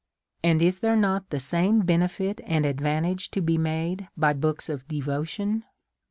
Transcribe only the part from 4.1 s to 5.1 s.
by books of